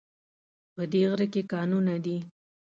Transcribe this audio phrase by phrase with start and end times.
[0.73, 2.17] په دی غره کې کانونه دي